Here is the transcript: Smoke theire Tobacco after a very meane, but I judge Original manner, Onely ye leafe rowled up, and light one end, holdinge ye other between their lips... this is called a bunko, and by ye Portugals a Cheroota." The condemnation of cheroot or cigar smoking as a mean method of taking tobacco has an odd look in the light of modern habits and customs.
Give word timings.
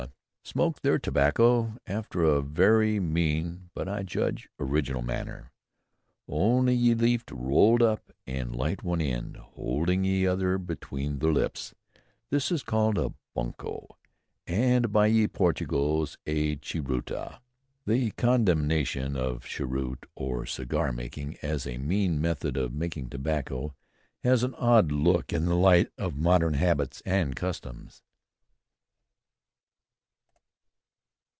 Smoke 0.43 0.81
theire 0.81 0.99
Tobacco 0.99 1.77
after 1.85 2.23
a 2.23 2.41
very 2.41 2.99
meane, 2.99 3.69
but 3.75 3.87
I 3.87 4.01
judge 4.01 4.49
Original 4.59 5.03
manner, 5.03 5.51
Onely 6.27 6.73
ye 6.73 6.95
leafe 6.95 7.23
rowled 7.31 7.83
up, 7.83 8.11
and 8.25 8.53
light 8.53 8.81
one 8.83 8.99
end, 9.01 9.37
holdinge 9.55 10.03
ye 10.05 10.25
other 10.25 10.57
between 10.57 11.19
their 11.19 11.31
lips... 11.31 11.75
this 12.31 12.51
is 12.51 12.63
called 12.63 12.97
a 12.97 13.13
bunko, 13.35 13.97
and 14.47 14.91
by 14.91 15.05
ye 15.07 15.27
Portugals 15.27 16.17
a 16.25 16.55
Cheroota." 16.57 17.39
The 17.85 18.09
condemnation 18.17 19.15
of 19.15 19.45
cheroot 19.45 20.07
or 20.15 20.47
cigar 20.47 20.91
smoking 20.91 21.37
as 21.43 21.67
a 21.67 21.77
mean 21.77 22.19
method 22.19 22.57
of 22.57 22.77
taking 22.79 23.09
tobacco 23.11 23.75
has 24.23 24.41
an 24.43 24.55
odd 24.55 24.91
look 24.91 25.31
in 25.31 25.45
the 25.45 25.55
light 25.55 25.91
of 25.99 26.17
modern 26.17 26.55
habits 26.55 27.01
and 27.05 27.35
customs. 27.35 28.01